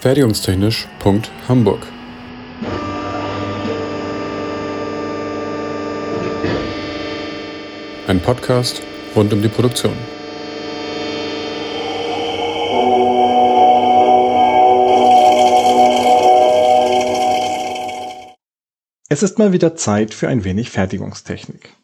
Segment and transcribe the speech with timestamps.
[0.00, 1.86] Fertigungstechnisch.hamburg
[8.06, 8.80] Ein Podcast
[9.14, 9.92] rund um die Produktion.
[19.10, 21.74] Es ist mal wieder Zeit für ein wenig Fertigungstechnik.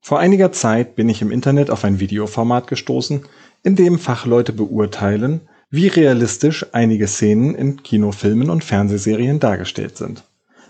[0.00, 3.24] Vor einiger Zeit bin ich im Internet auf ein Videoformat gestoßen,
[3.62, 10.24] in dem Fachleute beurteilen, wie realistisch einige Szenen in Kinofilmen und Fernsehserien dargestellt sind.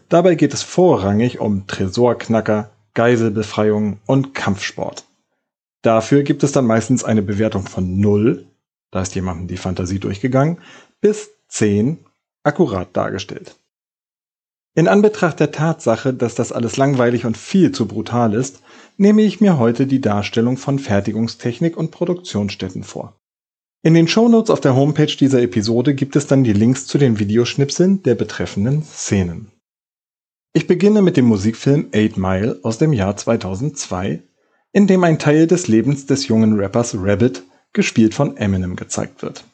[0.09, 5.05] Dabei geht es vorrangig um Tresorknacker, Geiselbefreiung und Kampfsport.
[5.83, 8.47] Dafür gibt es dann meistens eine Bewertung von 0,
[8.91, 10.59] da ist jemandem die Fantasie durchgegangen,
[11.01, 11.99] bis 10,
[12.43, 13.57] akkurat dargestellt.
[14.75, 18.63] In Anbetracht der Tatsache, dass das alles langweilig und viel zu brutal ist,
[18.97, 23.18] nehme ich mir heute die Darstellung von Fertigungstechnik und Produktionsstätten vor.
[23.83, 27.21] In den Shownotes auf der Homepage dieser Episode gibt es dann die Links zu den
[27.21, 29.53] Videoschnipseln der betreffenden Szenen.
[30.53, 34.25] Ich beginne mit dem Musikfilm Eight Mile aus dem Jahr 2002,
[34.73, 39.45] in dem ein Teil des Lebens des jungen Rappers Rabbit, gespielt von Eminem, gezeigt wird.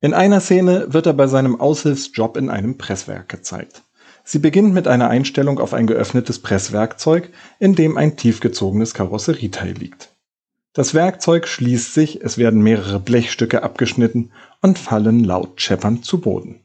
[0.00, 3.82] In einer Szene wird er bei seinem Aushilfsjob in einem Presswerk gezeigt.
[4.24, 10.14] Sie beginnt mit einer Einstellung auf ein geöffnetes Presswerkzeug, in dem ein tiefgezogenes Karosserieteil liegt.
[10.78, 14.30] Das Werkzeug schließt sich, es werden mehrere Blechstücke abgeschnitten
[14.62, 16.60] und fallen laut scheppernd zu Boden.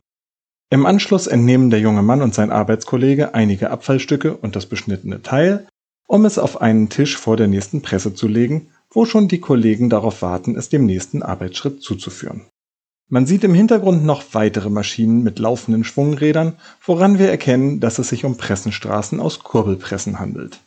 [0.70, 5.66] Im Anschluss entnehmen der junge Mann und sein Arbeitskollege einige Abfallstücke und das beschnittene Teil,
[6.06, 9.90] um es auf einen Tisch vor der nächsten Presse zu legen, wo schon die Kollegen
[9.90, 12.46] darauf warten, es dem nächsten Arbeitsschritt zuzuführen.
[13.10, 18.10] Man sieht im Hintergrund noch weitere Maschinen mit laufenden Schwungrädern, woran wir erkennen, dass es
[18.10, 20.60] sich um Pressenstraßen aus Kurbelpressen handelt.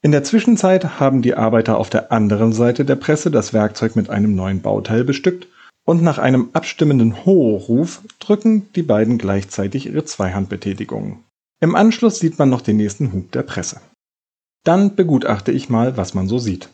[0.00, 4.10] In der Zwischenzeit haben die Arbeiter auf der anderen Seite der Presse das Werkzeug mit
[4.10, 5.48] einem neuen Bauteil bestückt
[5.84, 11.24] und nach einem abstimmenden Ho-Ruf drücken die beiden gleichzeitig ihre Zweihandbetätigungen.
[11.60, 13.80] Im Anschluss sieht man noch den nächsten Hub der Presse.
[14.64, 16.68] Dann begutachte ich mal, was man so sieht.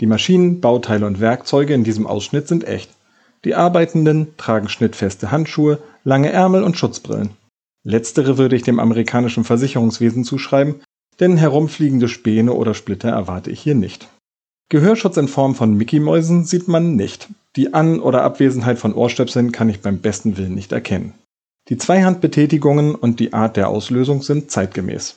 [0.00, 2.90] Die Maschinen, Bauteile und Werkzeuge in diesem Ausschnitt sind echt.
[3.44, 7.30] Die Arbeitenden tragen schnittfeste Handschuhe, lange Ärmel und Schutzbrillen.
[7.84, 10.76] Letztere würde ich dem amerikanischen Versicherungswesen zuschreiben,
[11.20, 14.08] denn herumfliegende Späne oder Splitter erwarte ich hier nicht.
[14.70, 17.28] Gehörschutz in Form von Mickey-Mäusen sieht man nicht.
[17.56, 21.14] Die An- oder Abwesenheit von Ohrstöpseln kann ich beim besten Willen nicht erkennen.
[21.68, 25.16] Die Zweihandbetätigungen und die Art der Auslösung sind zeitgemäß.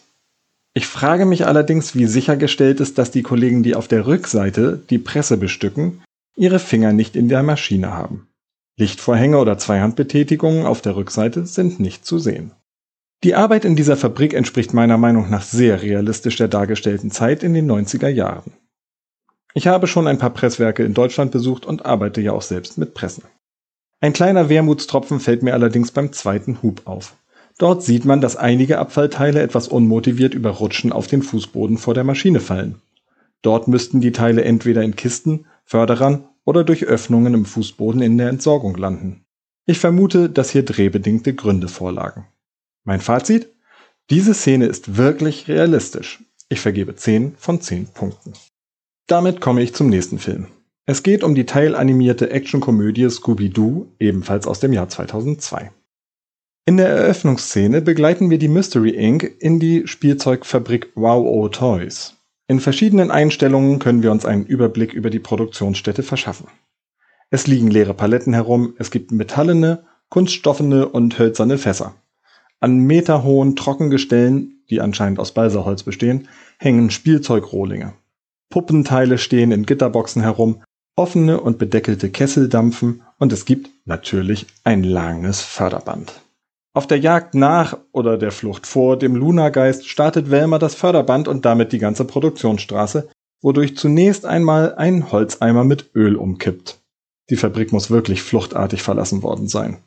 [0.74, 5.00] Ich frage mich allerdings, wie sichergestellt ist, dass die Kollegen, die auf der Rückseite die
[5.00, 6.02] Presse bestücken,
[6.36, 8.28] ihre Finger nicht in der Maschine haben.
[8.78, 12.52] Lichtvorhänge oder Zweihandbetätigungen auf der Rückseite sind nicht zu sehen.
[13.24, 17.54] Die Arbeit in dieser Fabrik entspricht meiner Meinung nach sehr realistisch der dargestellten Zeit in
[17.54, 18.54] den 90er Jahren.
[19.54, 22.96] Ich habe schon ein paar Presswerke in Deutschland besucht und arbeite ja auch selbst mit
[22.96, 23.24] Pressen.
[24.00, 27.16] Ein kleiner Wermutstropfen fällt mir allerdings beim zweiten Hub auf.
[27.60, 32.04] Dort sieht man, dass einige Abfallteile etwas unmotiviert über Rutschen auf den Fußboden vor der
[32.04, 32.82] Maschine fallen.
[33.44, 38.30] Dort müssten die Teile entweder in Kisten, Förderern oder durch Öffnungen im Fußboden in der
[38.30, 39.26] Entsorgung landen.
[39.68, 42.26] Ich vermute, dass hier drehbedingte Gründe vorlagen.
[42.84, 43.54] Mein Fazit?
[44.10, 46.24] Diese Szene ist wirklich realistisch.
[46.50, 48.34] Ich vergebe 10 von 10 Punkten.
[49.08, 50.48] Damit komme ich zum nächsten Film.
[50.86, 55.72] Es geht um die teilanimierte Actionkomödie Scooby-Doo, ebenfalls aus dem Jahr 2002.
[56.66, 59.24] In der Eröffnungsszene begleiten wir die Mystery Inc.
[59.40, 62.16] in die Spielzeugfabrik Wow O Toys.
[62.48, 66.48] In verschiedenen Einstellungen können wir uns einen Überblick über die Produktionsstätte verschaffen.
[67.30, 71.96] Es liegen leere Paletten herum, es gibt metallene, kunststoffene und hölzerne Fässer.
[72.62, 76.28] An meterhohen Trockengestellen, die anscheinend aus Balsaholz bestehen,
[76.60, 77.94] hängen Spielzeugrohlinge.
[78.50, 80.62] Puppenteile stehen in Gitterboxen herum,
[80.96, 86.22] offene und bedeckelte Kessel dampfen und es gibt natürlich ein langes Förderband.
[86.74, 91.46] Auf der Jagd nach oder der Flucht vor dem Lunageist startet Velma das Förderband und
[91.46, 93.10] damit die ganze Produktionsstraße,
[93.42, 96.80] wodurch zunächst einmal ein Holzeimer mit Öl umkippt.
[97.30, 99.78] Die Fabrik muss wirklich fluchtartig verlassen worden sein.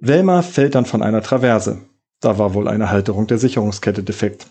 [0.00, 1.78] Velma fällt dann von einer Traverse.
[2.20, 4.48] Da war wohl eine Halterung der Sicherungskette defekt.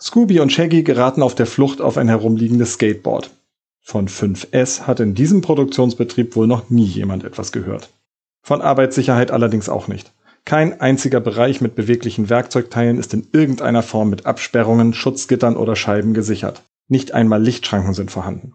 [0.00, 3.30] Scooby und Shaggy geraten auf der Flucht auf ein herumliegendes Skateboard.
[3.80, 7.90] Von 5S hat in diesem Produktionsbetrieb wohl noch nie jemand etwas gehört.
[8.42, 10.12] Von Arbeitssicherheit allerdings auch nicht.
[10.44, 16.14] Kein einziger Bereich mit beweglichen Werkzeugteilen ist in irgendeiner Form mit Absperrungen, Schutzgittern oder Scheiben
[16.14, 16.62] gesichert.
[16.88, 18.54] Nicht einmal Lichtschranken sind vorhanden.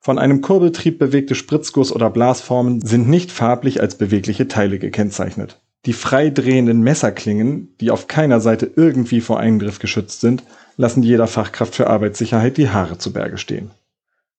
[0.00, 5.62] Von einem Kurbeltrieb bewegte Spritzguss- oder Blasformen sind nicht farblich als bewegliche Teile gekennzeichnet.
[5.86, 10.42] Die frei drehenden Messerklingen, die auf keiner Seite irgendwie vor Eingriff geschützt sind,
[10.76, 13.70] lassen jeder Fachkraft für Arbeitssicherheit die Haare zu Berge stehen.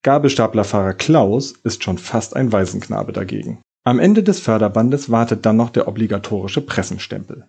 [0.01, 3.61] Gabelstaplerfahrer Klaus ist schon fast ein Waisenknabe dagegen.
[3.83, 7.47] Am Ende des Förderbandes wartet dann noch der obligatorische Pressenstempel.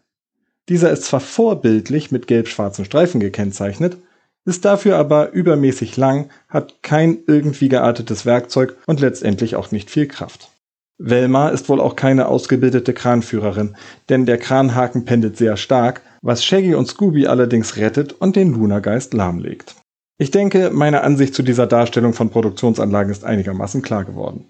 [0.69, 3.96] Dieser ist zwar vorbildlich mit gelb-schwarzen Streifen gekennzeichnet,
[4.44, 10.06] ist dafür aber übermäßig lang, hat kein irgendwie geartetes Werkzeug und letztendlich auch nicht viel
[10.06, 10.50] Kraft.
[10.98, 13.76] Velma ist wohl auch keine ausgebildete Kranführerin,
[14.08, 19.12] denn der Kranhaken pendelt sehr stark, was Shaggy und Scooby allerdings rettet und den Lunageist
[19.12, 19.76] lahmlegt.
[20.19, 24.46] Ich denke, meine Ansicht zu dieser Darstellung von Produktionsanlagen ist einigermaßen klar geworden.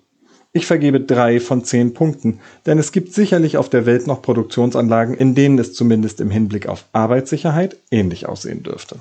[0.53, 5.15] Ich vergebe drei von zehn Punkten, denn es gibt sicherlich auf der Welt noch Produktionsanlagen,
[5.15, 9.01] in denen es zumindest im Hinblick auf Arbeitssicherheit ähnlich aussehen dürfte.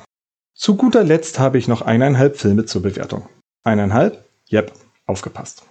[0.56, 3.30] Zu guter Letzt habe ich noch eineinhalb Filme zur Bewertung.
[3.63, 4.25] Eineinhalb?
[4.51, 4.71] Yep,
[5.06, 5.63] aufgepasst.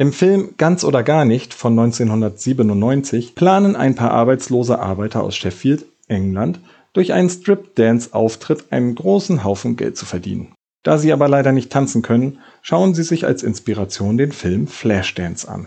[0.00, 5.86] Im Film Ganz oder gar nicht von 1997 planen ein paar arbeitslose Arbeiter aus Sheffield,
[6.06, 6.60] England,
[6.92, 10.54] durch einen Strip-Dance-Auftritt einen großen Haufen Geld zu verdienen.
[10.84, 15.48] Da sie aber leider nicht tanzen können, schauen sie sich als Inspiration den Film Flashdance
[15.48, 15.66] an.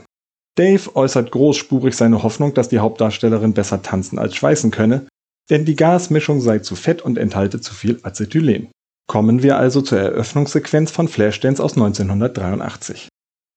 [0.55, 5.07] Dave äußert großspurig seine Hoffnung, dass die Hauptdarstellerin besser tanzen als schweißen könne,
[5.49, 8.69] denn die Gasmischung sei zu fett und enthalte zu viel Acetylen.
[9.07, 13.10] Kommen wir also zur Eröffnungssequenz von Flashdance aus 1983.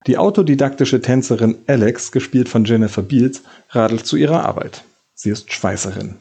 [0.07, 4.85] Die autodidaktische Tänzerin Alex, gespielt von Jennifer Beals, radelt zu ihrer Arbeit.
[5.15, 6.17] Sie ist Schweißerin.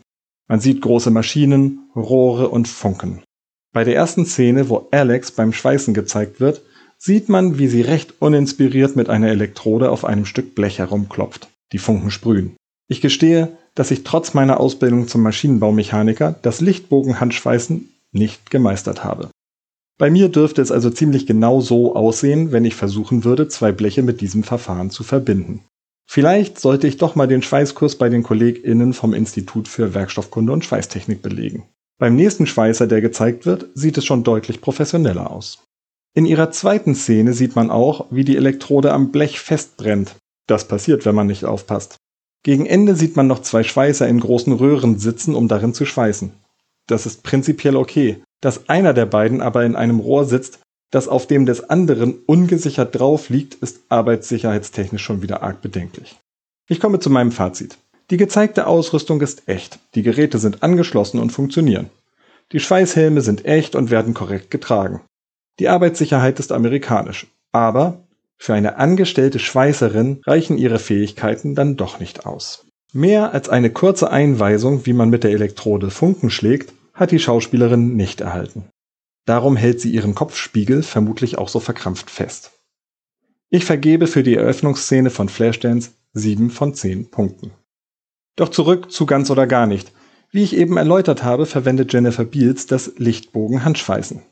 [0.48, 3.24] Man sieht große Maschinen, Rohre und Funken.
[3.74, 6.62] Bei der ersten Szene, wo Alex beim Schweißen gezeigt wird,
[6.98, 11.50] sieht man, wie sie recht uninspiriert mit einer Elektrode auf einem Stück Blech herumklopft.
[11.74, 12.56] Die Funken sprühen.
[12.88, 19.30] Ich gestehe, dass ich trotz meiner Ausbildung zum Maschinenbaumechaniker das Lichtbogenhandschweißen nicht gemeistert habe.
[19.98, 24.02] Bei mir dürfte es also ziemlich genau so aussehen, wenn ich versuchen würde, zwei Bleche
[24.02, 25.64] mit diesem Verfahren zu verbinden.
[26.06, 30.66] Vielleicht sollte ich doch mal den Schweißkurs bei den KollegInnen vom Institut für Werkstoffkunde und
[30.66, 31.64] Schweißtechnik belegen.
[32.00, 35.64] Beim nächsten Schweißer, der gezeigt wird, sieht es schon deutlich professioneller aus.
[36.16, 40.16] In ihrer zweiten Szene sieht man auch, wie die Elektrode am Blech festbrennt.
[40.48, 41.96] Das passiert, wenn man nicht aufpasst.
[42.44, 46.34] Gegen Ende sieht man noch zwei Schweißer in großen Röhren sitzen, um darin zu schweißen.
[46.88, 50.60] Das ist prinzipiell okay, dass einer der beiden aber in einem Rohr sitzt,
[50.92, 56.18] das auf dem des anderen ungesichert drauf liegt, ist arbeitssicherheitstechnisch schon wieder arg bedenklich.
[56.68, 57.78] Ich komme zu meinem Fazit.
[58.10, 61.90] Die gezeigte Ausrüstung ist echt, die Geräte sind angeschlossen und funktionieren.
[62.52, 65.02] Die Schweißhelme sind echt und werden korrekt getragen.
[65.60, 68.04] Die Arbeitssicherheit ist amerikanisch, aber
[68.38, 72.66] für eine angestellte Schweißerin reichen ihre Fähigkeiten dann doch nicht aus.
[72.92, 77.96] Mehr als eine kurze Einweisung, wie man mit der Elektrode Funken schlägt, hat die Schauspielerin
[77.96, 78.70] nicht erhalten.
[79.26, 82.52] Darum hält sie ihren Kopfspiegel vermutlich auch so verkrampft fest.
[83.50, 87.52] Ich vergebe für die Eröffnungsszene von Flashdance 7 von 10 Punkten.
[88.36, 89.92] Doch zurück zu ganz oder gar nicht.
[90.32, 94.24] Wie ich eben erläutert habe, verwendet Jennifer Beals das Lichtbogen-Handschweißen.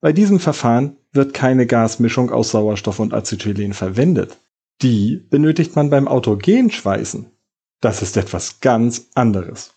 [0.00, 4.38] Bei diesem Verfahren wird keine Gasmischung aus Sauerstoff und Acetylen verwendet.
[4.80, 7.30] Die benötigt man beim Autogenschweißen.
[7.80, 9.74] Das ist etwas ganz anderes.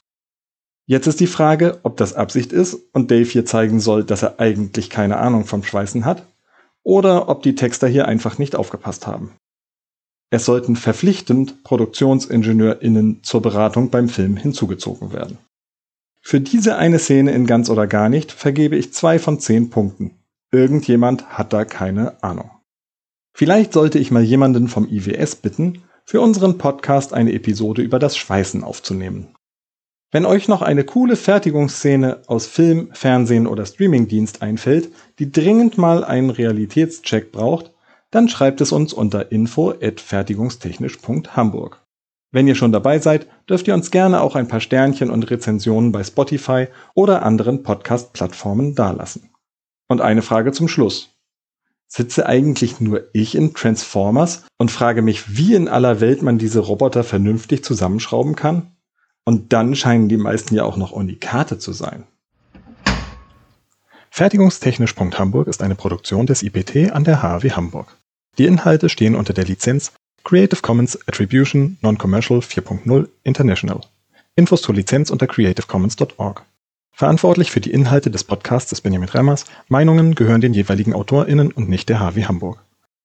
[0.91, 4.41] Jetzt ist die Frage, ob das Absicht ist und Dave hier zeigen soll, dass er
[4.41, 6.27] eigentlich keine Ahnung vom Schweißen hat,
[6.83, 9.31] oder ob die Texter hier einfach nicht aufgepasst haben.
[10.31, 15.37] Es sollten verpflichtend ProduktionsingenieurInnen zur Beratung beim Film hinzugezogen werden.
[16.19, 20.19] Für diese eine Szene in ganz oder gar nicht vergebe ich zwei von zehn Punkten.
[20.51, 22.51] Irgendjemand hat da keine Ahnung.
[23.33, 28.17] Vielleicht sollte ich mal jemanden vom IWS bitten, für unseren Podcast eine Episode über das
[28.17, 29.33] Schweißen aufzunehmen.
[30.11, 36.03] Wenn euch noch eine coole Fertigungsszene aus Film, Fernsehen oder Streamingdienst einfällt, die dringend mal
[36.03, 37.71] einen Realitätscheck braucht,
[38.11, 41.81] dann schreibt es uns unter info@fertigungstechnisch.hamburg.
[42.33, 45.93] Wenn ihr schon dabei seid, dürft ihr uns gerne auch ein paar Sternchen und Rezensionen
[45.93, 49.29] bei Spotify oder anderen Podcast-Plattformen dalassen.
[49.87, 51.15] Und eine Frage zum Schluss.
[51.87, 56.59] Sitze eigentlich nur ich in Transformers und frage mich, wie in aller Welt man diese
[56.59, 58.75] Roboter vernünftig zusammenschrauben kann?
[59.25, 62.05] Und dann scheinen die meisten ja auch noch Unikate zu sein.
[64.09, 67.97] Fertigungstechnisch.hamburg ist eine Produktion des IPT an der HW Hamburg.
[68.37, 73.81] Die Inhalte stehen unter der Lizenz Creative Commons Attribution Non-Commercial 4.0 International.
[74.35, 76.43] Infos zur Lizenz unter creativecommons.org.
[76.93, 79.45] Verantwortlich für die Inhalte des Podcasts ist Benjamin Remmers.
[79.69, 82.63] Meinungen gehören den jeweiligen AutorInnen und nicht der HW Hamburg.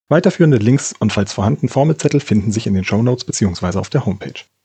[0.09, 3.79] Weiterführende Links und falls vorhanden Formelzettel finden sich in den Show Notes bzw.
[3.79, 4.45] auf der Homepage.